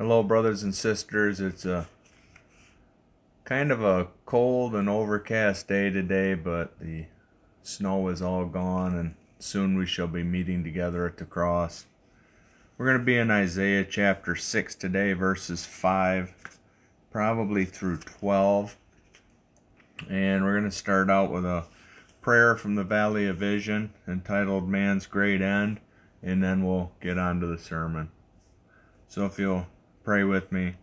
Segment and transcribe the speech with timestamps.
[0.00, 1.40] Hello, brothers and sisters.
[1.40, 1.86] It's a
[3.44, 7.04] kind of a cold and overcast day today, but the
[7.62, 11.84] snow is all gone, and soon we shall be meeting together at the cross.
[12.78, 16.32] We're going to be in Isaiah chapter 6 today, verses 5
[17.10, 18.78] probably through 12.
[20.08, 21.66] And we're going to start out with a
[22.22, 25.78] prayer from the Valley of Vision entitled Man's Great End,
[26.22, 28.10] and then we'll get on to the sermon.
[29.06, 29.66] So if you'll
[30.02, 30.74] Pray with me.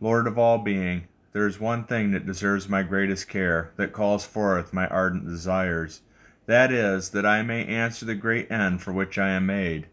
[0.00, 4.24] Lord of all being, there is one thing that deserves my greatest care, that calls
[4.24, 6.02] forth my ardent desires.
[6.46, 9.86] That is, that I may answer the great end for which I am made,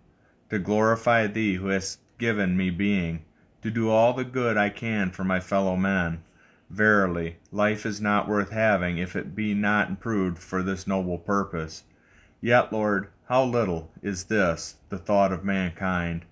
[0.50, 3.26] to glorify Thee who hast given me being,
[3.62, 6.24] to do all the good I can for my fellow men.
[6.70, 11.84] Verily, life is not worth having if it be not improved for this noble purpose.
[12.42, 16.26] Yet, Lord, how little is this the thought of mankind!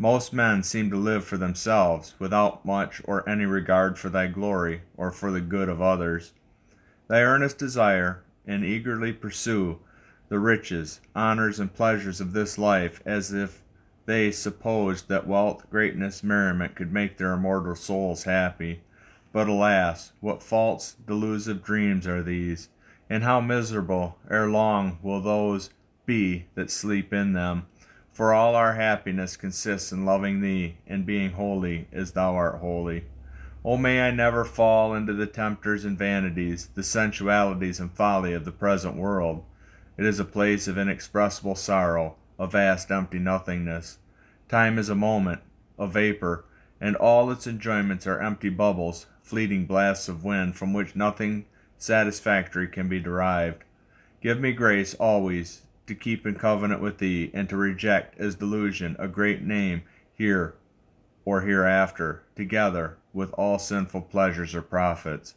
[0.00, 4.82] Most men seem to live for themselves, without much or any regard for thy glory,
[4.96, 6.34] or for the good of others.
[7.08, 9.80] Thy earnest desire, and eagerly pursue,
[10.28, 13.64] the riches, honors, and pleasures of this life, as if
[14.06, 18.82] they supposed that wealth, greatness, merriment could make their immortal souls happy.
[19.32, 22.68] But alas, what false, delusive dreams are these,
[23.10, 25.70] and how miserable ere long will those
[26.06, 27.66] be that sleep in them!
[28.18, 33.04] For all our happiness consists in loving Thee, and being holy as Thou art holy.
[33.64, 38.44] O may I never fall into the tempters and vanities, the sensualities and folly of
[38.44, 39.44] the present world.
[39.96, 43.98] It is a place of inexpressible sorrow, a vast empty nothingness.
[44.48, 45.42] Time is a moment,
[45.78, 46.44] a vapor,
[46.80, 52.66] and all its enjoyments are empty bubbles, fleeting blasts of wind from which nothing satisfactory
[52.66, 53.62] can be derived.
[54.20, 58.94] Give me grace always to keep in covenant with thee, and to reject as delusion
[58.98, 59.82] a great name
[60.14, 60.54] here
[61.24, 65.34] or hereafter, together with all sinful pleasures or profits.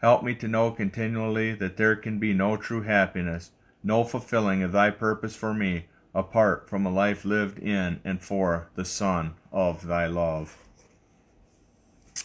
[0.00, 3.50] Help me to know continually that there can be no true happiness,
[3.82, 8.68] no fulfilling of thy purpose for me, apart from a life lived in and for
[8.74, 10.56] the Son of thy love.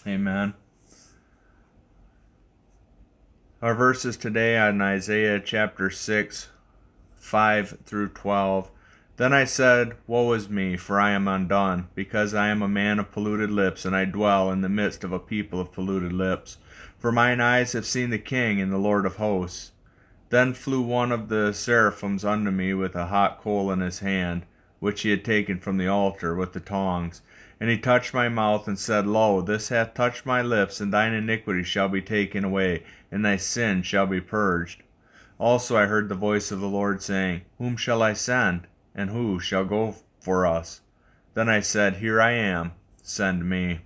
[0.07, 0.53] Amen.
[3.61, 6.49] Our verses today on Isaiah chapter 6,
[7.25, 8.69] 5 through 12.
[9.17, 12.99] Then I said, Woe is me, for I am undone, because I am a man
[12.99, 16.59] of polluted lips, and I dwell in the midst of a people of polluted lips.
[16.99, 19.71] For mine eyes have seen the King and the Lord of hosts.
[20.29, 24.45] Then flew one of the seraphims unto me with a hot coal in his hand,
[24.79, 27.21] which he had taken from the altar with the tongs.
[27.59, 31.13] And he touched my mouth, and said, Lo, this hath touched my lips, and thine
[31.13, 34.83] iniquity shall be taken away, and thy sin shall be purged.
[35.37, 38.67] Also I heard the voice of the Lord saying, Whom shall I send?
[38.93, 40.81] And who shall go for us?
[41.33, 42.71] Then I said, Here I am,
[43.03, 43.81] send me.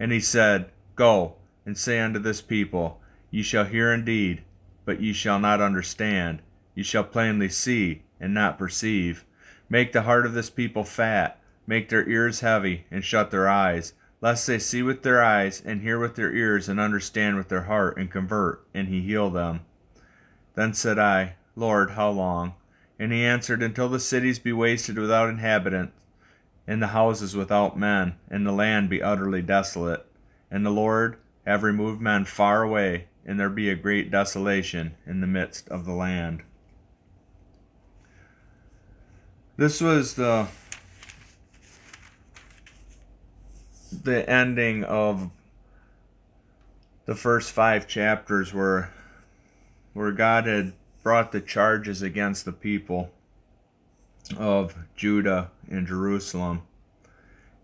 [0.00, 1.34] And he said, Go,
[1.66, 3.00] and say unto this people,
[3.30, 4.42] Ye shall hear indeed,
[4.86, 6.40] but ye shall not understand.
[6.74, 9.26] Ye shall plainly see, and not perceive.
[9.68, 13.92] Make the heart of this people fat, make their ears heavy, and shut their eyes,
[14.22, 17.64] lest they see with their eyes, and hear with their ears, and understand with their
[17.64, 19.60] heart, and convert, and he heal them.
[20.56, 22.54] Then said I, Lord, how long?
[22.98, 25.92] And he answered, Until the cities be wasted without inhabitants,
[26.66, 30.04] and the houses without men, and the land be utterly desolate,
[30.50, 35.20] and the Lord have removed men far away, and there be a great desolation in
[35.20, 36.42] the midst of the land.
[39.56, 40.48] This was the
[44.02, 45.30] the ending of
[47.06, 48.92] the first five chapters where
[49.96, 53.10] where God had brought the charges against the people
[54.36, 56.64] of Judah and Jerusalem.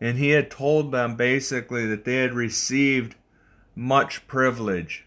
[0.00, 3.16] And he had told them basically that they had received
[3.76, 5.04] much privilege.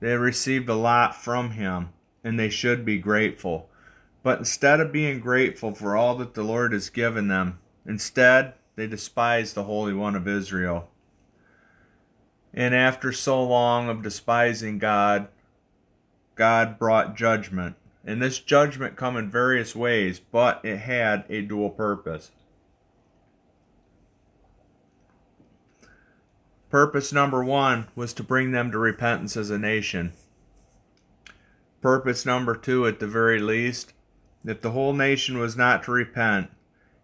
[0.00, 1.90] They had received a lot from him,
[2.24, 3.70] and they should be grateful.
[4.24, 8.88] But instead of being grateful for all that the Lord has given them, instead they
[8.88, 10.90] despised the Holy One of Israel.
[12.52, 15.28] And after so long of despising God,
[16.36, 17.76] God brought judgment.
[18.04, 22.30] And this judgment come in various ways, but it had a dual purpose.
[26.70, 30.12] Purpose number one was to bring them to repentance as a nation.
[31.80, 33.92] Purpose number two, at the very least,
[34.44, 36.50] if the whole nation was not to repent,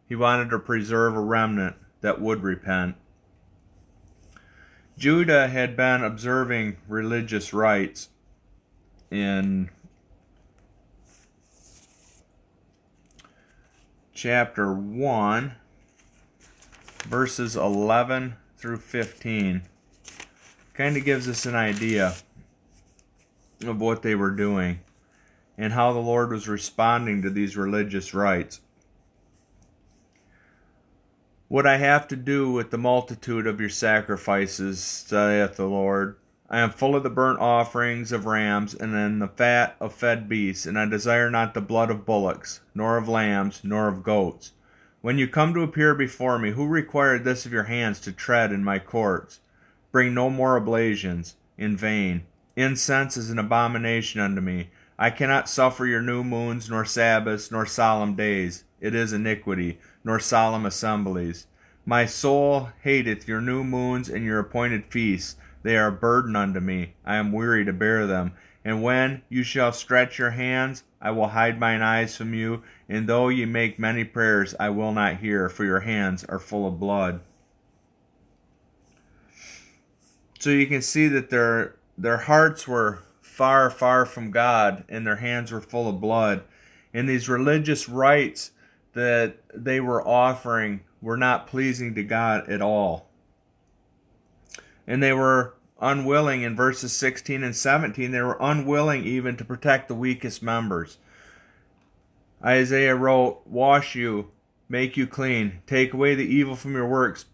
[0.08, 2.96] he wanted to preserve a remnant that would repent.
[4.98, 8.08] Judah had been observing religious rites
[9.12, 9.68] in
[14.14, 15.54] chapter 1
[17.04, 19.62] verses 11 through 15
[20.72, 22.14] kind of gives us an idea
[23.66, 24.80] of what they were doing
[25.58, 28.60] and how the Lord was responding to these religious rites.
[31.48, 36.16] What I have to do with the multitude of your sacrifices, saith the Lord.
[36.52, 40.28] I am full of the burnt offerings of rams, and in the fat of fed
[40.28, 44.52] beasts, and I desire not the blood of bullocks, nor of lambs, nor of goats.
[45.00, 48.52] When you come to appear before me, who required this of your hands to tread
[48.52, 49.40] in my courts?
[49.92, 52.26] Bring no more oblations in vain.
[52.54, 54.68] Incense is an abomination unto me.
[54.98, 58.64] I cannot suffer your new moons, nor Sabbaths, nor solemn days.
[58.78, 61.46] It is iniquity, nor solemn assemblies.
[61.86, 65.36] My soul hateth your new moons and your appointed feasts.
[65.62, 66.94] They are a burden unto me.
[67.04, 68.32] I am weary to bear them.
[68.64, 72.62] And when you shall stretch your hands, I will hide mine eyes from you.
[72.88, 76.66] And though ye make many prayers, I will not hear, for your hands are full
[76.66, 77.20] of blood.
[80.38, 85.16] So you can see that their their hearts were far, far from God, and their
[85.16, 86.42] hands were full of blood.
[86.92, 88.50] And these religious rites
[88.92, 93.08] that they were offering were not pleasing to God at all.
[94.86, 99.88] And they were unwilling in verses 16 and 17, they were unwilling even to protect
[99.88, 100.98] the weakest members.
[102.44, 104.30] Isaiah wrote, Wash you,
[104.68, 107.26] make you clean, take away the evil from your works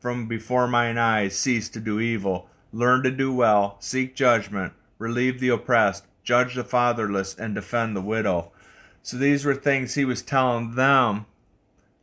[0.00, 5.40] from before mine eyes, cease to do evil, learn to do well, seek judgment relieve
[5.40, 8.50] the oppressed, judge the fatherless, and defend the widow.
[9.02, 11.26] So these were things he was telling them,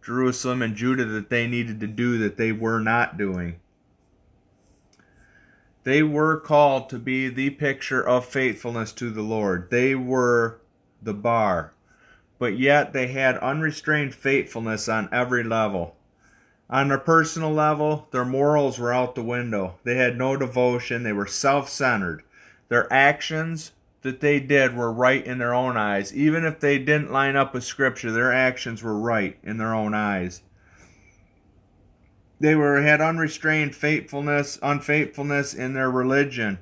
[0.04, 3.60] Jerusalem and Judah, that they needed to do that they were not doing.
[5.84, 9.70] They were called to be the picture of faithfulness to the Lord.
[9.72, 10.60] They were
[11.02, 11.74] the bar.
[12.38, 15.96] But yet they had unrestrained faithfulness on every level.
[16.70, 19.76] On their personal level, their morals were out the window.
[19.84, 21.04] They had no devotion.
[21.04, 22.24] They were self centered.
[22.70, 23.74] Their actions
[24.04, 26.14] that they did were right in their own eyes.
[26.16, 29.94] Even if they didn't line up with Scripture, their actions were right in their own
[29.94, 30.42] eyes.
[32.42, 36.58] They were had unrestrained faithfulness, unfaithfulness in their religion.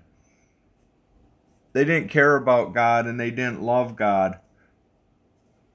[1.72, 4.40] They didn't care about God and they didn't love God.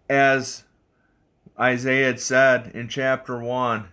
[0.07, 0.65] As
[1.59, 3.89] Isaiah had said in chapter 1,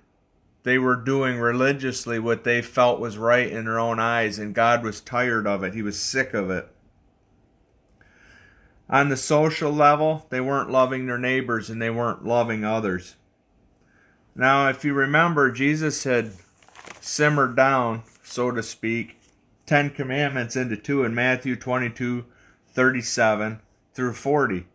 [0.63, 4.84] they were doing religiously what they felt was right in their own eyes, and God
[4.84, 5.74] was tired of it.
[5.74, 6.68] He was sick of it.
[8.90, 13.16] On the social level, they weren't loving their neighbors and they weren't loving others.
[14.36, 16.33] Now, if you remember, Jesus had
[17.00, 19.18] simmered down, so to speak,
[19.66, 22.25] Ten Commandments into two in Matthew 22
[22.74, 23.60] 37
[23.94, 24.66] through 40.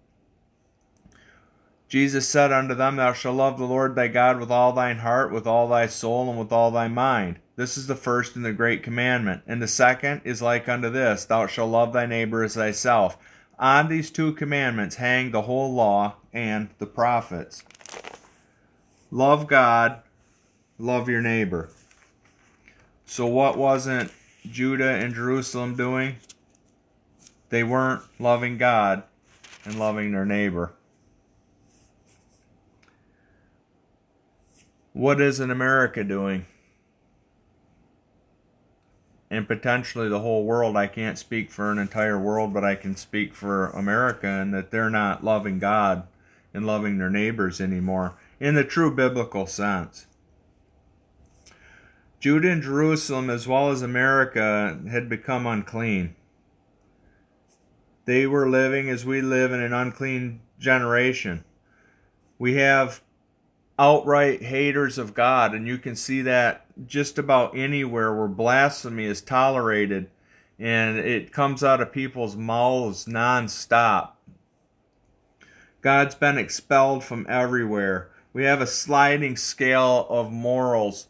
[1.88, 5.32] Jesus said unto them, Thou shalt love the Lord thy God with all thine heart,
[5.32, 7.38] with all thy soul, and with all thy mind.
[7.54, 9.42] This is the first and the great commandment.
[9.46, 13.16] And the second is like unto this Thou shalt love thy neighbor as thyself.
[13.58, 17.62] On these two commandments hang the whole law and the prophets.
[19.10, 20.00] Love God,
[20.78, 21.70] love your neighbor.
[23.04, 24.10] So, what wasn't
[24.50, 26.16] Judah and Jerusalem doing?
[27.50, 29.04] They weren't loving God
[29.64, 30.72] and loving their neighbor.
[34.92, 36.46] What is an America doing?
[39.30, 40.76] And potentially the whole world.
[40.76, 44.72] I can't speak for an entire world, but I can speak for America and that
[44.72, 46.08] they're not loving God
[46.52, 50.06] and loving their neighbors anymore in the true biblical sense.
[52.20, 56.14] Judah and Jerusalem, as well as America, had become unclean.
[58.04, 61.44] They were living as we live in an unclean generation.
[62.38, 63.02] We have
[63.78, 69.20] outright haters of God, and you can see that just about anywhere where blasphemy is
[69.20, 70.08] tolerated
[70.58, 74.12] and it comes out of people's mouths nonstop.
[75.82, 78.10] God's been expelled from everywhere.
[78.36, 81.06] We have a sliding scale of morals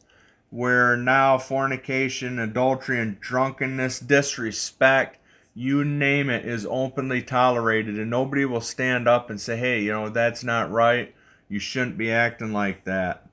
[0.51, 5.19] where now fornication, adultery, and drunkenness, disrespect,
[5.53, 9.91] you name it, is openly tolerated, and nobody will stand up and say, hey, you
[9.91, 11.17] know, that's not right
[11.49, 13.27] you shouldn't be acting like that.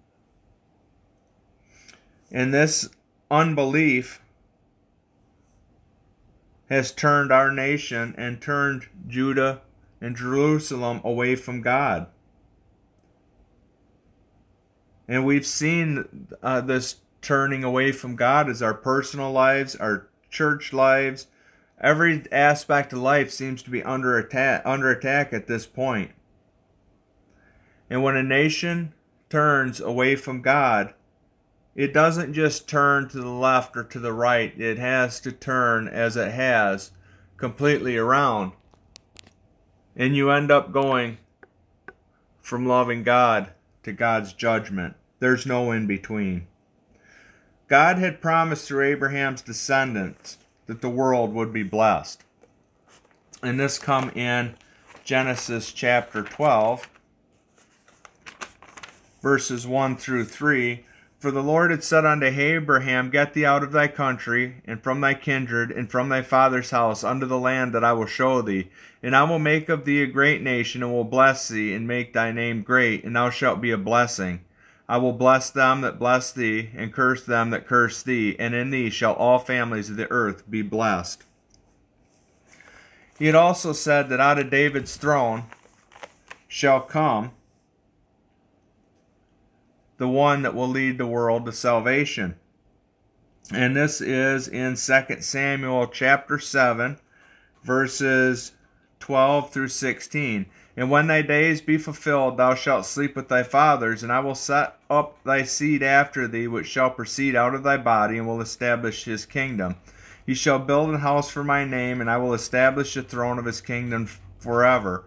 [2.31, 2.89] And this
[3.29, 4.23] unbelief
[6.67, 9.61] has turned our nation and turned Judah
[10.01, 12.07] and Jerusalem away from God.
[15.07, 20.73] And we've seen uh, this turning away from God as our personal lives, our church
[20.73, 21.27] lives,
[21.79, 26.11] every aspect of life seems to be under attack under attack at this point.
[27.89, 28.93] And when a nation
[29.29, 30.93] turns away from God,
[31.75, 35.87] it doesn't just turn to the left or to the right, it has to turn
[35.87, 36.91] as it has
[37.37, 38.53] completely around.
[39.95, 41.17] And you end up going
[42.41, 43.51] from loving God
[43.83, 44.95] to God's judgment.
[45.19, 46.47] There's no in between.
[47.67, 50.37] God had promised through Abraham's descendants
[50.67, 52.23] that the world would be blessed.
[53.41, 54.55] And this come in
[55.03, 56.89] Genesis chapter 12
[59.23, 60.85] verses 1 through 3
[61.23, 64.99] for the Lord had said unto Abraham, Get thee out of thy country, and from
[64.99, 68.67] thy kindred, and from thy father's house, unto the land that I will show thee.
[69.01, 72.11] And I will make of thee a great nation, and will bless thee, and make
[72.11, 74.41] thy name great, and thou shalt be a blessing.
[74.89, 78.71] I will bless them that bless thee, and curse them that curse thee, and in
[78.71, 81.23] thee shall all families of the earth be blessed.
[83.17, 85.45] He had also said that out of David's throne
[86.49, 87.31] shall come
[89.97, 92.35] the one that will lead the world to salvation.
[93.51, 96.97] And this is in 2 Samuel chapter 7,
[97.63, 98.53] verses
[98.99, 100.45] 12 through 16.
[100.75, 104.33] And when thy days be fulfilled, thou shalt sleep with thy fathers, and I will
[104.33, 108.41] set up thy seed after thee, which shall proceed out of thy body, and will
[108.41, 109.75] establish his kingdom.
[110.25, 113.45] He shall build an house for my name, and I will establish the throne of
[113.45, 114.07] his kingdom
[114.39, 115.03] forever.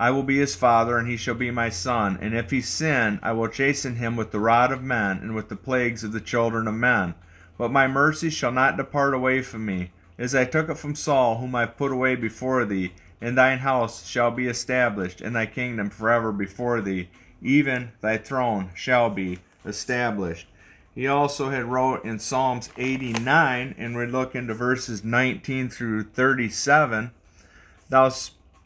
[0.00, 2.18] I will be his father, and he shall be my son.
[2.22, 5.48] And if he sin, I will chasten him with the rod of men, and with
[5.48, 7.16] the plagues of the children of men.
[7.58, 11.38] But my mercy shall not depart away from me, as I took it from Saul,
[11.38, 12.92] whom I put away before thee.
[13.20, 17.08] And thine house shall be established, and thy kingdom forever before thee.
[17.42, 20.46] Even thy throne shall be established.
[20.94, 27.10] He also had wrote in Psalms 89, and we look into verses 19 through 37,
[27.88, 28.08] Thou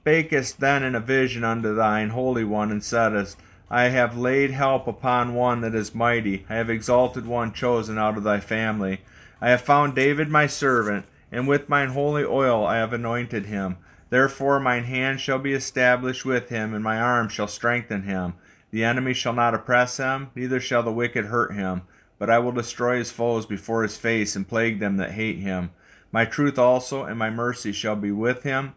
[0.05, 3.37] spakest then in a vision unto thine Holy One, and saidst,
[3.71, 6.45] I have laid help upon one that is mighty.
[6.51, 9.01] I have exalted one chosen out of thy family.
[9.41, 13.79] I have found David my servant, and with mine holy oil I have anointed him.
[14.11, 18.35] Therefore mine hand shall be established with him, and my arm shall strengthen him.
[18.73, 21.83] The enemy shall not oppress him, neither shall the wicked hurt him.
[22.19, 25.71] But I will destroy his foes before his face, and plague them that hate him.
[26.13, 28.75] My truth also and my mercy shall be with him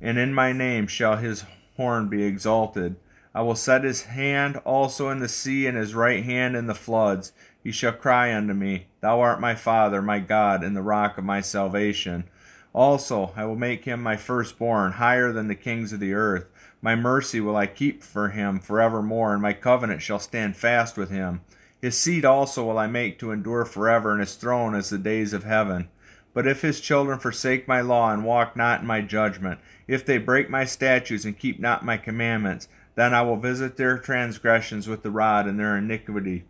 [0.00, 1.44] and in my name shall his
[1.76, 2.96] horn be exalted.
[3.34, 6.74] I will set his hand also in the sea, and his right hand in the
[6.74, 7.32] floods.
[7.62, 11.24] He shall cry unto me, Thou art my Father, my God, and the rock of
[11.24, 12.24] my salvation.
[12.72, 16.46] Also, I will make him my firstborn, higher than the kings of the earth.
[16.82, 21.10] My mercy will I keep for him forevermore, and my covenant shall stand fast with
[21.10, 21.40] him.
[21.80, 25.32] His seed also will I make to endure forever, and his throne as the days
[25.32, 25.88] of heaven.
[26.34, 30.18] But if his children forsake my law and walk not in my judgment, if they
[30.18, 35.02] break my statutes and keep not my commandments, then I will visit their transgressions with
[35.02, 36.44] the rod and their iniquity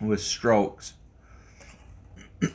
[0.00, 0.94] with strokes.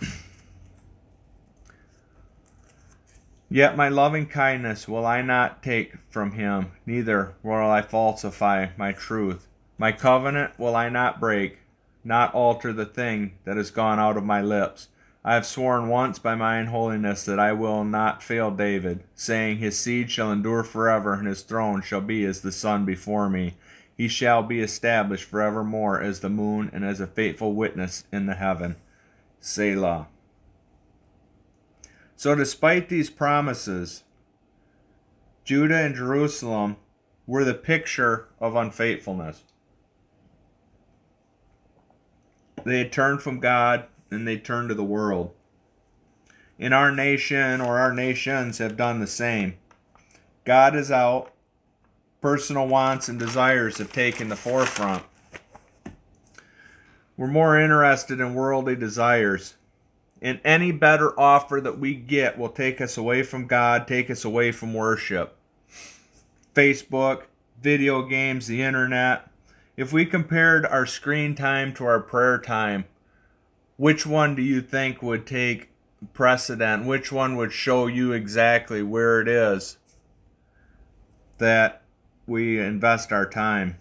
[3.50, 8.92] Yet my loving kindness will I not take from him, neither will I falsify my
[8.92, 9.48] truth.
[9.78, 11.60] My covenant will I not break,
[12.04, 14.90] not alter the thing that has gone out of my lips.
[15.28, 19.78] I have sworn once by mine holiness that I will not fail David, saying, His
[19.78, 23.56] seed shall endure forever, and his throne shall be as the sun before me.
[23.94, 28.36] He shall be established forevermore as the moon and as a faithful witness in the
[28.36, 28.78] heaven.
[29.42, 30.08] Selah.
[32.16, 34.06] So, despite these promises,
[35.44, 36.78] Judah and Jerusalem
[37.26, 39.44] were the picture of unfaithfulness.
[42.64, 45.34] They had turned from God and they turn to the world.
[46.60, 49.56] In our nation or our nations have done the same.
[50.44, 51.32] God is out.
[52.22, 55.04] Personal wants and desires have taken the forefront.
[57.16, 59.56] We're more interested in worldly desires.
[60.22, 64.26] And any better offer that we get will take us away from God, take us
[64.26, 65.36] away from worship.
[66.56, 67.24] Facebook,
[67.62, 69.30] video games, the internet.
[69.76, 72.86] If we compared our screen time to our prayer time,
[73.78, 75.70] which one do you think would take
[76.14, 76.86] precedent?
[76.86, 79.78] Which one would show you exactly where it is
[81.38, 81.84] that
[82.26, 83.78] we invest our time?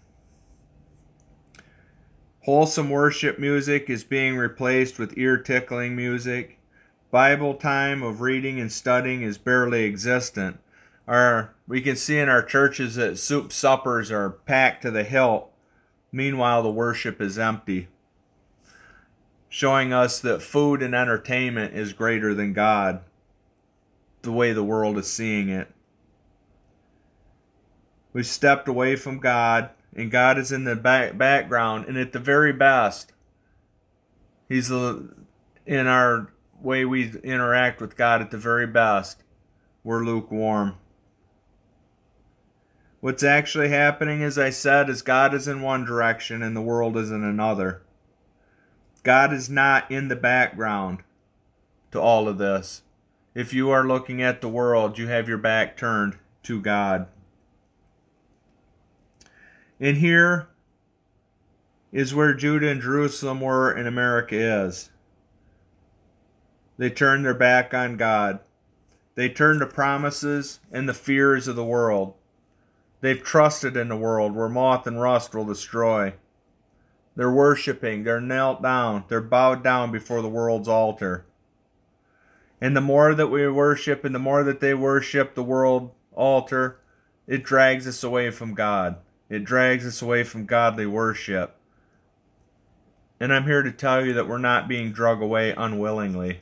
[2.43, 6.61] Wholesome worship music is being replaced with ear tickling music.
[7.11, 10.61] Bible time of reading and studying is barely existent.
[11.09, 15.51] Our, we can see in our churches that soup suppers are packed to the hilt.
[16.13, 17.89] Meanwhile, the worship is empty
[19.49, 23.01] showing us that food and entertainment is greater than God,
[24.23, 25.73] the way the world is seeing it.
[28.13, 32.19] We've stepped away from God, and God is in the back background, and at the
[32.19, 33.13] very best,
[34.49, 39.23] He's in our way we interact with God at the very best.
[39.85, 40.77] We're lukewarm.
[43.01, 46.97] What's actually happening, as I said, is God is in one direction and the world
[46.97, 47.83] is in another.
[49.07, 51.05] God is not in the background
[51.93, 52.83] to all of this.
[53.37, 57.07] If you are looking at the world, you have your back turned to God.
[59.79, 60.49] And here
[61.93, 64.91] is where Judah and Jerusalem were and America is.
[66.77, 68.41] They turned their back on God.
[69.15, 72.15] They turned to promises and the fears of the world.
[73.03, 76.15] They've trusted in the world where moth and rust will destroy.
[77.17, 81.25] They're worshiping, they're knelt down, they're bowed down before the world's altar.
[82.61, 86.81] And the more that we worship and the more that they worship the world altar,
[87.27, 88.97] it drags us away from God.
[89.29, 91.57] It drags us away from godly worship.
[93.19, 96.41] And I'm here to tell you that we're not being drug away unwillingly.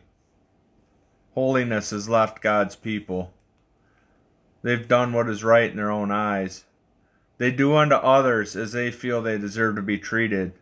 [1.35, 3.33] Holiness has left God's people.
[4.63, 6.65] They've done what is right in their own eyes.
[7.39, 10.53] They do unto others as they feel they deserve to be treated.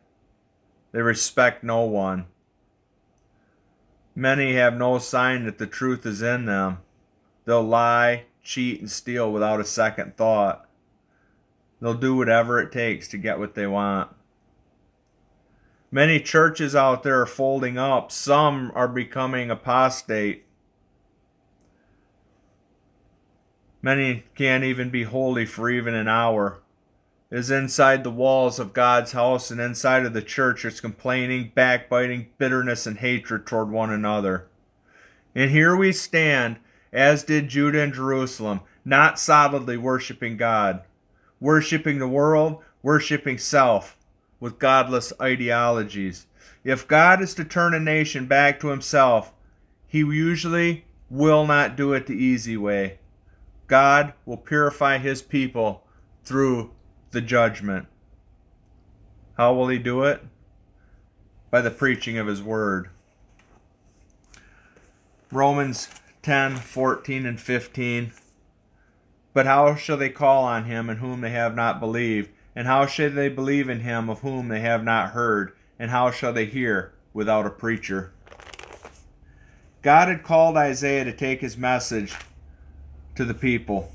[0.93, 2.27] They respect no one.
[4.15, 6.79] Many have no sign that the truth is in them.
[7.47, 10.69] They'll lie, cheat, and steal without a second thought.
[11.81, 14.11] They'll do whatever it takes to get what they want.
[15.91, 18.13] Many churches out there are folding up.
[18.13, 20.47] Some are becoming apostate.
[23.83, 26.62] Many can't even be holy for even an hour.
[27.33, 32.29] Is inside the walls of God's house and inside of the church it's complaining, backbiting,
[32.37, 34.49] bitterness, and hatred toward one another.
[35.35, 36.59] And here we stand,
[36.93, 40.83] as did Judah and Jerusalem, not solidly worshiping God,
[41.41, 43.97] worshiping the world, worshiping self,
[44.39, 46.27] with godless ideologies.
[46.65, 49.33] If God is to turn a nation back to himself,
[49.87, 52.99] he usually will not do it the easy way.
[53.69, 55.83] God will purify his people
[56.25, 56.73] through
[57.13, 57.87] the judgment.
[59.37, 60.23] How will he do it?
[61.51, 62.89] By the preaching of his word.
[65.31, 65.89] Romans
[66.23, 68.13] 10 14 and 15.
[69.35, 72.31] But how shall they call on him in whom they have not believed?
[72.55, 75.53] And how shall they believe in him of whom they have not heard?
[75.79, 78.13] And how shall they hear without a preacher?
[79.81, 82.15] God had called Isaiah to take his message
[83.17, 83.91] to the people.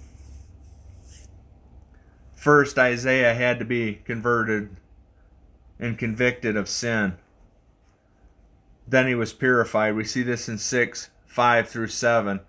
[2.38, 4.78] First, Isaiah had to be converted
[5.80, 7.17] and convicted of sin.
[8.88, 9.95] Then he was purified.
[9.95, 12.39] We see this in 6 5 through 7.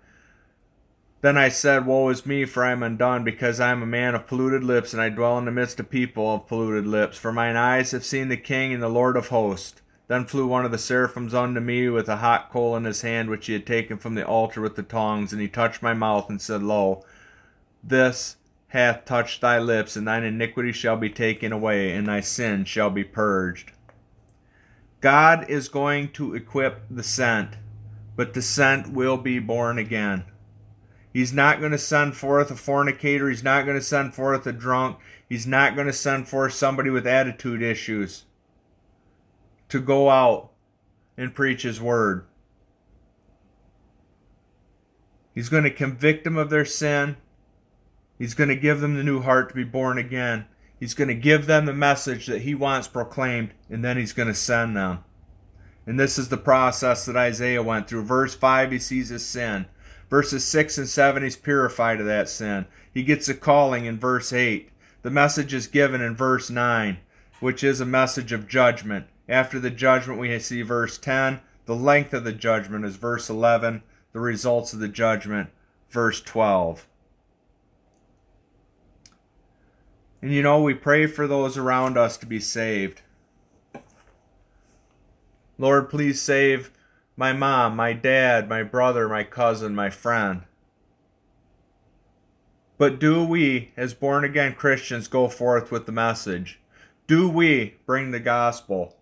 [1.21, 4.13] Then I said, Woe is me, for I am undone, because I am a man
[4.13, 7.17] of polluted lips, and I dwell in the midst of people of polluted lips.
[7.17, 9.81] For mine eyes have seen the King and the Lord of hosts.
[10.07, 13.29] Then flew one of the seraphims unto me with a hot coal in his hand,
[13.29, 16.29] which he had taken from the altar with the tongs, and he touched my mouth
[16.29, 17.03] and said, Lo,
[17.83, 18.37] this
[18.69, 22.89] hath touched thy lips, and thine iniquity shall be taken away, and thy sin shall
[22.89, 23.71] be purged.
[25.01, 27.55] God is going to equip the sent,
[28.15, 30.25] but the sent will be born again.
[31.11, 33.29] He's not going to send forth a fornicator.
[33.29, 34.99] He's not going to send forth a drunk.
[35.27, 38.25] He's not going to send forth somebody with attitude issues
[39.69, 40.51] to go out
[41.17, 42.25] and preach his word.
[45.33, 47.17] He's going to convict them of their sin.
[48.19, 50.45] He's going to give them the new heart to be born again.
[50.77, 54.27] He's going to give them the message that he wants proclaimed, and then he's going
[54.27, 55.03] to send them.
[55.87, 58.03] And this is the process that Isaiah went through.
[58.03, 59.65] Verse 5, he sees his sin.
[60.09, 62.65] Verses 6 and 7, he's purified of that sin.
[62.93, 64.69] He gets a calling in verse 8.
[65.01, 66.97] The message is given in verse 9,
[67.39, 69.07] which is a message of judgment.
[69.29, 71.39] After the judgment, we see verse 10.
[71.65, 73.83] The length of the judgment is verse 11.
[74.11, 75.49] The results of the judgment,
[75.89, 76.85] verse 12.
[80.21, 83.01] And you know, we pray for those around us to be saved.
[85.57, 86.71] Lord, please save
[87.15, 90.43] my mom, my dad, my brother, my cousin, my friend.
[92.77, 96.61] But do we, as born again Christians, go forth with the message?
[97.07, 98.95] Do we bring the gospel?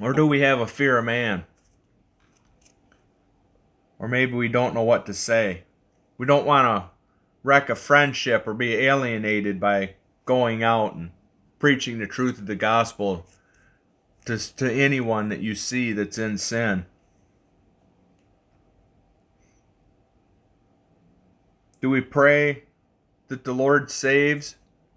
[0.00, 1.44] Or do we have a fear of man?
[4.00, 5.62] Or maybe we don't know what to say.
[6.18, 6.93] We don't want to
[7.44, 11.12] wreck a friendship or be alienated by going out and
[11.60, 13.24] preaching the truth of the gospel
[14.24, 16.86] to, to anyone that you see that's in sin.
[21.80, 22.64] Do we pray
[23.28, 24.56] that the Lord saves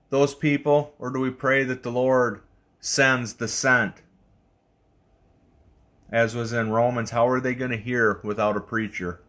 [0.10, 2.42] those people, or do we pray that the Lord
[2.80, 4.02] sends the sent?
[6.10, 9.22] as was in Romans, how are they going to hear without a preacher?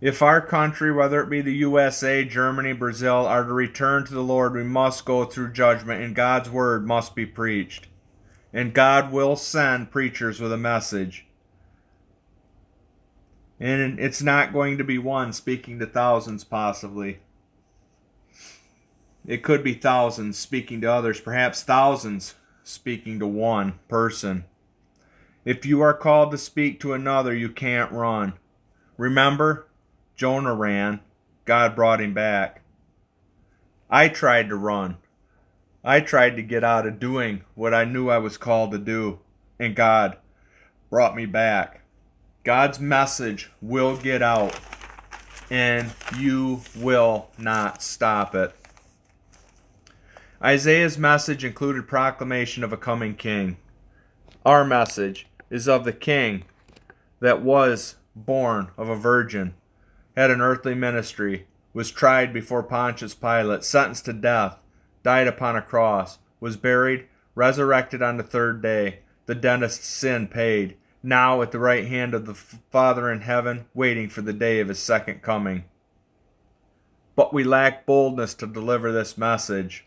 [0.00, 4.22] If our country, whether it be the USA, Germany, Brazil, are to return to the
[4.22, 7.88] Lord, we must go through judgment, and God's word must be preached.
[8.52, 11.26] And God will send preachers with a message.
[13.58, 17.18] And it's not going to be one speaking to thousands, possibly.
[19.26, 24.44] It could be thousands speaking to others, perhaps thousands speaking to one person.
[25.44, 28.34] If you are called to speak to another, you can't run.
[28.96, 29.67] Remember,
[30.18, 31.00] Jonah ran.
[31.44, 32.62] God brought him back.
[33.88, 34.98] I tried to run.
[35.84, 39.20] I tried to get out of doing what I knew I was called to do,
[39.60, 40.18] and God
[40.90, 41.82] brought me back.
[42.42, 44.58] God's message will get out,
[45.50, 48.52] and you will not stop it.
[50.42, 53.56] Isaiah's message included proclamation of a coming king.
[54.44, 56.44] Our message is of the king
[57.20, 59.54] that was born of a virgin,
[60.18, 64.60] had an earthly ministry, was tried before Pontius Pilate, sentenced to death,
[65.04, 70.76] died upon a cross, was buried, resurrected on the third day, the dentist's sin paid,
[71.04, 74.66] now at the right hand of the Father in heaven, waiting for the day of
[74.66, 75.62] his second coming.
[77.14, 79.86] But we lack boldness to deliver this message.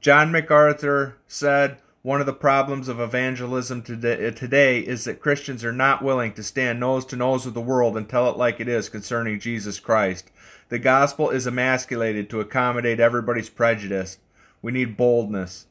[0.00, 5.72] John MacArthur said one of the problems of evangelism uh, today is that Christians are
[5.72, 8.68] not willing to stand nose to nose with the world and tell it like it
[8.68, 10.30] is concerning Jesus Christ.
[10.68, 14.18] The gospel is emasculated to accommodate everybody's prejudice.
[14.60, 15.64] We need boldness.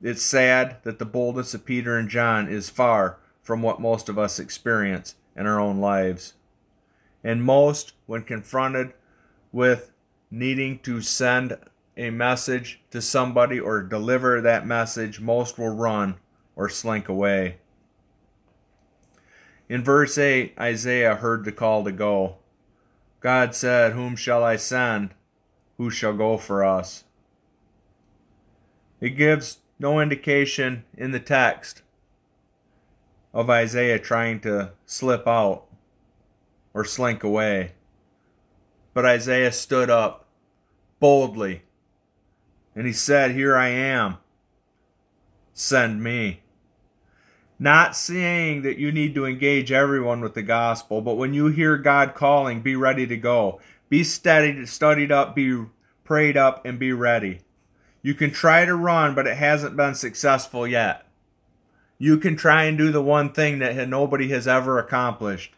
[0.00, 4.16] It's sad that the boldness of Peter and John is far from what most of
[4.16, 6.34] us experience in our own lives.
[7.24, 8.94] And most, when confronted
[9.50, 9.90] with
[10.30, 11.58] needing to send
[12.00, 16.16] a message to somebody or deliver that message, most will run
[16.56, 17.58] or slink away.
[19.68, 22.36] In verse 8, Isaiah heard the call to go.
[23.20, 25.10] God said, Whom shall I send?
[25.76, 27.04] Who shall go for us?
[28.98, 31.82] It gives no indication in the text
[33.34, 35.66] of Isaiah trying to slip out
[36.72, 37.72] or slink away.
[38.94, 40.26] But Isaiah stood up
[40.98, 41.64] boldly
[42.74, 44.18] and he said, Here I am.
[45.52, 46.42] Send me.
[47.58, 51.76] Not saying that you need to engage everyone with the gospel, but when you hear
[51.76, 53.60] God calling, be ready to go.
[53.90, 55.64] Be studied, studied up, be
[56.04, 57.40] prayed up, and be ready.
[58.02, 61.06] You can try to run, but it hasn't been successful yet.
[61.98, 65.52] You can try and do the one thing that nobody has ever accomplished.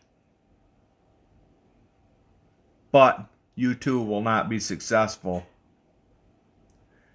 [2.90, 5.46] But you too will not be successful.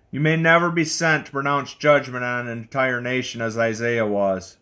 [0.10, 4.58] You may never be sent to pronounce judgment on an entire nation as Isaiah was.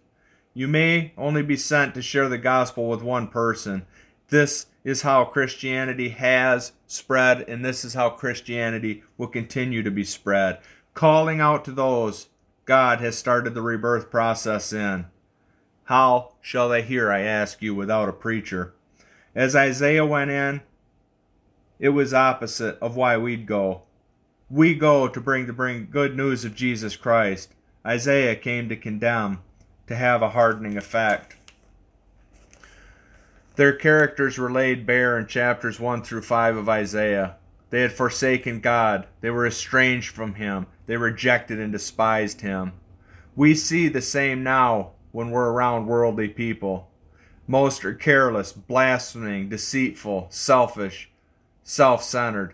[0.53, 3.86] You may only be sent to share the gospel with one person.
[4.29, 10.03] This is how Christianity has spread, and this is how Christianity will continue to be
[10.03, 10.60] spread.
[10.93, 12.29] Calling out to those
[12.65, 15.05] God has started the rebirth process in.
[15.84, 18.73] How shall they hear, I ask you, without a preacher?
[19.36, 20.62] As Isaiah went in,
[21.77, 23.84] it was opposite of why we'd go.
[24.49, 27.55] We go to bring to bring good news of Jesus Christ.
[27.84, 29.41] Isaiah came to condemn,
[29.88, 31.36] to have a hardening effect.
[33.55, 37.38] Their characters were laid bare in chapters 1 through 5 of Isaiah.
[37.71, 39.08] They had forsaken God.
[39.21, 40.67] They were estranged from Him.
[40.86, 42.73] They rejected and despised Him.
[43.36, 46.91] We see the same now when we're around worldly people.
[47.47, 51.10] Most are careless, blaspheming, deceitful, selfish,
[51.63, 52.53] self centered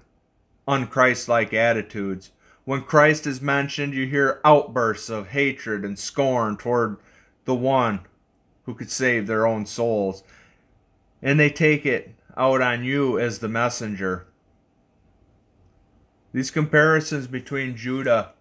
[0.68, 2.32] unchristlike attitudes.
[2.64, 6.98] When Christ is mentioned, you hear outbursts of hatred and scorn toward
[7.46, 8.02] the one
[8.64, 10.24] who could save their own souls.
[11.22, 14.28] And they take it out on you as the messenger.
[16.34, 18.34] These comparisons between Judah,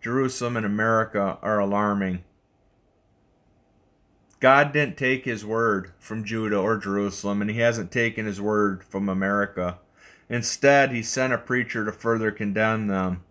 [0.00, 2.24] Jerusalem, and America are alarming.
[4.40, 8.84] God didn't take his word from Judah or Jerusalem, and he hasn't taken his word
[8.84, 9.78] from America.
[10.28, 13.22] Instead, he sent a preacher to further condemn them.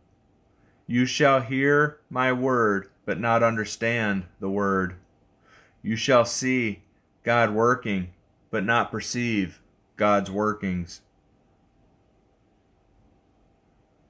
[0.88, 4.96] You shall hear my word, but not understand the word.
[5.82, 6.84] You shall see
[7.24, 8.10] God working,
[8.50, 9.62] but not perceive
[9.98, 11.02] God's workings.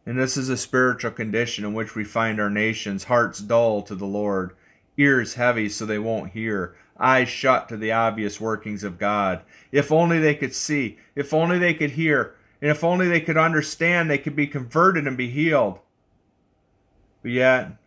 [0.05, 3.95] And this is a spiritual condition in which we find our nations hearts dull to
[3.95, 4.55] the Lord,
[4.97, 9.41] ears heavy so they won't hear, eyes shut to the obvious workings of God.
[9.71, 13.37] If only they could see, if only they could hear, and if only they could
[13.37, 15.77] understand, they could be converted and be healed.
[17.21, 17.77] But yet,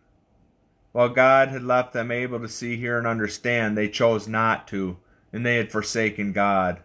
[0.92, 4.96] While God had left them able to see, hear, and understand, they chose not to,
[5.32, 6.82] and they had forsaken God.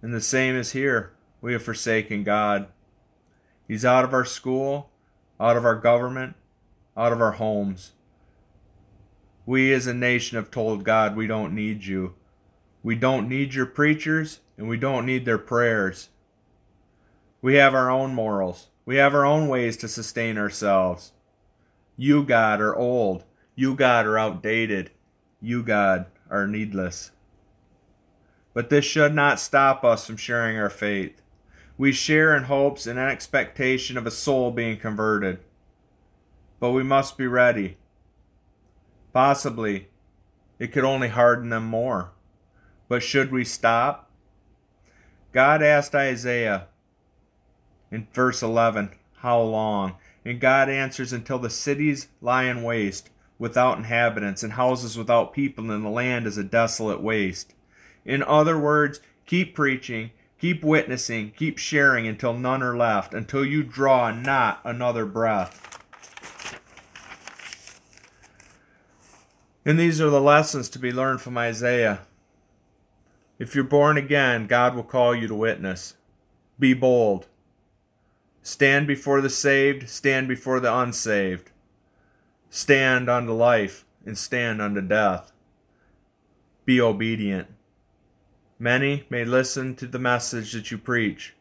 [0.00, 1.12] And the same is here.
[1.40, 2.68] We have forsaken God.
[3.68, 4.90] He's out of our school,
[5.40, 6.36] out of our government,
[6.96, 7.92] out of our homes.
[9.44, 12.14] We as a nation have told God we don't need you.
[12.82, 16.08] We don't need your preachers, and we don't need their prayers.
[17.40, 18.68] We have our own morals.
[18.84, 21.12] We have our own ways to sustain ourselves.
[21.96, 23.24] You, God, are old.
[23.54, 24.90] You, God, are outdated.
[25.40, 27.10] You, God, are needless.
[28.54, 31.20] But this should not stop us from sharing our faith.
[31.78, 35.40] We share in hopes and an expectation of a soul being converted.
[36.60, 37.76] But we must be ready.
[39.12, 39.88] Possibly,
[40.58, 42.11] it could only harden them more.
[42.92, 44.10] But should we stop?
[45.32, 46.66] God asked Isaiah,
[47.90, 49.94] in verse 11, How long?
[50.26, 55.70] And God answers, Until the cities lie in waste, without inhabitants, and houses without people,
[55.70, 57.54] and the land is a desolate waste.
[58.04, 63.62] In other words, keep preaching, keep witnessing, keep sharing until none are left, until you
[63.62, 65.80] draw not another breath.
[69.64, 72.02] And these are the lessons to be learned from Isaiah.
[73.42, 75.96] If you're born again, God will call you to witness.
[76.60, 77.26] Be bold.
[78.40, 81.50] Stand before the saved, stand before the unsaved.
[82.50, 85.32] Stand unto life and stand unto death.
[86.64, 87.48] Be obedient.
[88.60, 91.34] Many may listen to the message that you preach,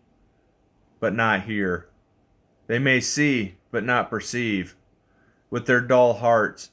[1.00, 1.88] but not hear.
[2.66, 4.76] They may see, but not perceive.
[5.52, 6.72] With their dull hearts,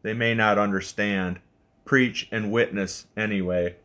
[0.00, 1.40] they may not understand.
[1.84, 3.76] Preach and witness anyway.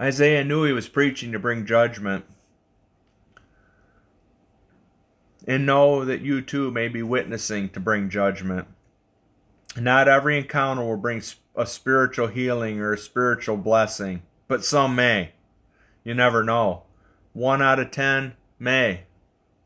[0.00, 2.24] Isaiah knew he was preaching to bring judgment
[5.46, 8.66] and know that you too may be witnessing to bring judgment.
[9.76, 11.22] Not every encounter will bring
[11.54, 15.32] a spiritual healing or a spiritual blessing, but some may.
[16.02, 16.84] You never know.
[17.32, 19.04] One out of ten may.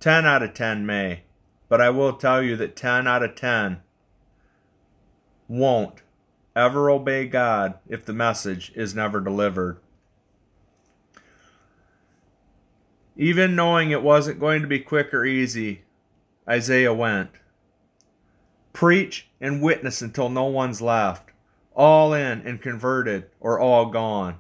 [0.01, 1.23] Ten out of ten may.
[1.69, 3.83] But I will tell you that ten out of ten
[5.47, 6.03] won't
[6.55, 9.79] ever obey God if the message is never delivered.
[13.21, 15.83] Even knowing it wasn't going to be quick or easy,
[16.49, 17.31] Isaiah went.
[18.73, 21.31] Preach and witness until no one's left,
[21.75, 24.37] all in and converted, or all gone.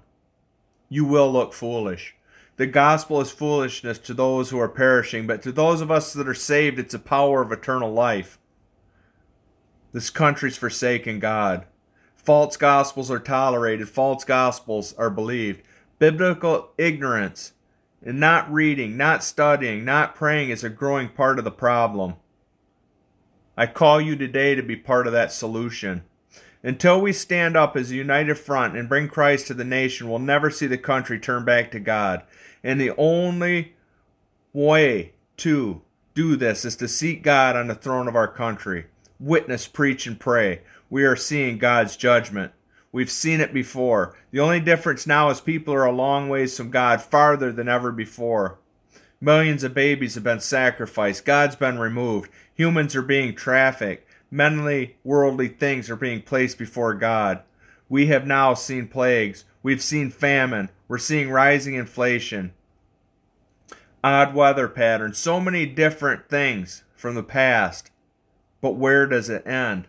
[0.88, 2.14] You will look foolish.
[2.56, 6.28] The gospel is foolishness to those who are perishing, but to those of us that
[6.28, 8.38] are saved, it's a power of eternal life.
[9.92, 11.66] This country's forsaken God.
[12.14, 15.62] False gospels are tolerated, false gospels are believed.
[15.98, 17.54] Biblical ignorance
[18.04, 22.14] and not reading, not studying, not praying is a growing part of the problem.
[23.56, 26.04] I call you today to be part of that solution.
[26.62, 30.18] Until we stand up as a united front and bring Christ to the nation, we'll
[30.18, 32.22] never see the country turn back to God.
[32.62, 33.74] And the only
[34.52, 35.82] way to
[36.14, 38.86] do this is to seek God on the throne of our country.
[39.20, 40.62] Witness, preach, and pray.
[40.90, 42.52] We are seeing God's judgment.
[42.90, 44.16] We've seen it before.
[44.30, 47.92] The only difference now is people are a long ways from God, farther than ever
[47.92, 48.58] before.
[49.20, 51.24] Millions of babies have been sacrificed.
[51.24, 52.30] God's been removed.
[52.54, 54.08] Humans are being trafficked.
[54.30, 57.42] Mentally worldly things are being placed before God.
[57.88, 59.44] We have now seen plagues.
[59.62, 60.70] We've seen famine.
[60.86, 62.52] We're seeing rising inflation.
[64.04, 65.18] Odd weather patterns.
[65.18, 67.90] So many different things from the past.
[68.60, 69.88] But where does it end?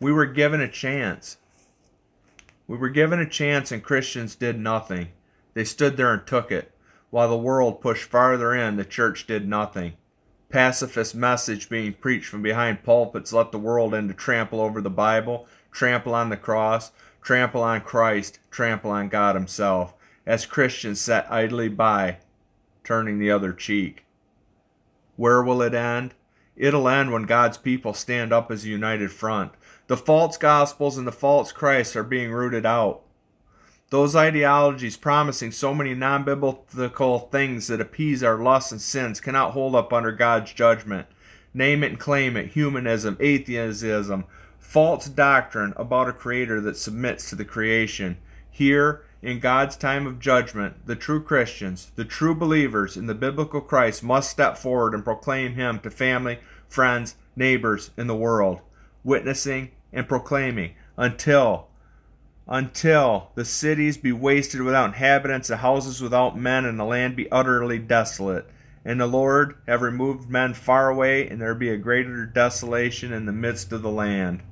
[0.00, 1.36] We were given a chance.
[2.66, 5.08] We were given a chance and Christians did nothing.
[5.54, 6.72] They stood there and took it.
[7.10, 9.94] While the world pushed farther in, the church did nothing.
[10.48, 14.90] Pacifist message being preached from behind pulpits let the world in to trample over the
[14.90, 21.30] Bible, trample on the cross, trample on Christ, trample on God Himself, as Christians sat
[21.30, 22.18] idly by,
[22.84, 24.04] turning the other cheek.
[25.16, 26.14] Where will it end?
[26.56, 29.52] It'll end when God's people stand up as a united front.
[29.88, 33.02] The false gospels and the false Christs are being rooted out.
[33.90, 39.52] Those ideologies promising so many non biblical things that appease our lusts and sins cannot
[39.52, 41.06] hold up under God's judgment.
[41.54, 44.24] Name it and claim it humanism, atheism,
[44.58, 48.18] false doctrine about a creator that submits to the creation.
[48.50, 53.60] Here, in God's time of judgment, the true Christians, the true believers in the biblical
[53.60, 58.60] Christ must step forward and proclaim Him to family, friends, neighbors in the world,
[59.04, 61.68] witnessing and proclaiming until
[62.48, 67.30] until the cities be wasted without inhabitants, the houses without men, and the land be
[67.32, 68.48] utterly desolate.
[68.84, 73.26] and the Lord have removed men far away, and there be a greater desolation in
[73.26, 74.44] the midst of the land.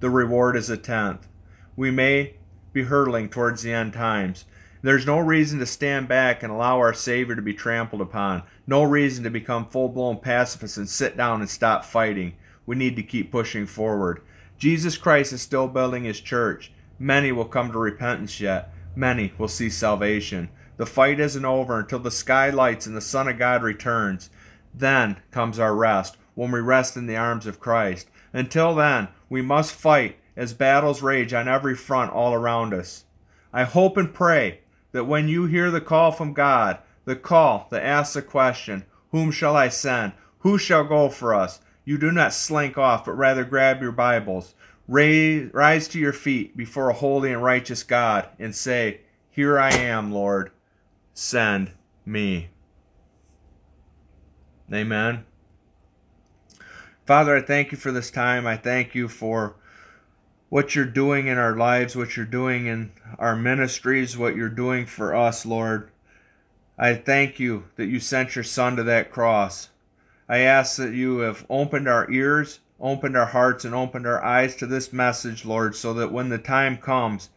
[0.00, 1.28] The reward is a tenth.
[1.76, 2.36] We may
[2.76, 4.44] be hurtling towards the end times.
[4.82, 8.42] There's no reason to stand back and allow our Savior to be trampled upon.
[8.66, 12.34] No reason to become full blown pacifists and sit down and stop fighting.
[12.66, 14.20] We need to keep pushing forward.
[14.58, 16.70] Jesus Christ is still building his church.
[16.98, 18.70] Many will come to repentance yet.
[18.94, 20.50] Many will see salvation.
[20.76, 24.28] The fight isn't over until the sky lights and the Son of God returns.
[24.74, 28.10] Then comes our rest, when we rest in the arms of Christ.
[28.34, 33.04] Until then, we must fight as battles rage on every front all around us.
[33.52, 34.60] I hope and pray
[34.92, 39.30] that when you hear the call from God, the call that asks the question, Whom
[39.30, 40.12] shall I send?
[40.40, 41.60] Who shall go for us?
[41.84, 44.54] You do not slink off, but rather grab your Bibles.
[44.88, 49.72] Raise, rise to your feet before a holy and righteous God and say, Here I
[49.72, 50.50] am, Lord.
[51.14, 51.72] Send
[52.04, 52.50] me.
[54.72, 55.24] Amen.
[57.06, 58.46] Father, I thank you for this time.
[58.46, 59.56] I thank you for
[60.48, 64.86] what you're doing in our lives, what you're doing in our ministries, what you're doing
[64.86, 65.90] for us, Lord.
[66.78, 69.70] I thank you that you sent your Son to that cross.
[70.28, 74.54] I ask that you have opened our ears, opened our hearts, and opened our eyes
[74.56, 77.30] to this message, Lord, so that when the time comes,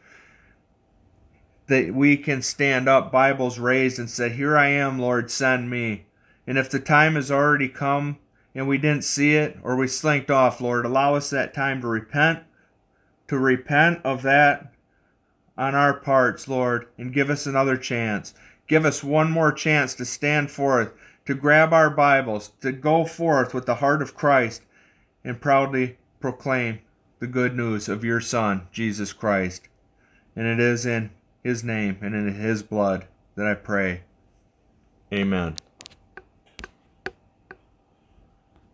[1.67, 6.05] that we can stand up, Bibles raised, and say, Here I am, Lord, send me.
[6.45, 8.17] And if the time has already come
[8.55, 11.87] and we didn't see it or we slinked off, Lord, allow us that time to
[11.87, 12.43] repent
[13.29, 14.73] to repent of that
[15.55, 18.33] on our parts, Lord, and give us another chance.
[18.67, 20.93] Give us one more chance to stand forth,
[21.25, 24.63] to grab our Bibles, to go forth with the heart of Christ
[25.23, 26.79] and proudly proclaim
[27.19, 29.67] the good news of your Son, Jesus Christ.
[30.35, 31.11] And it is in
[31.43, 34.01] his name and in his blood that I pray.
[35.13, 35.55] Amen.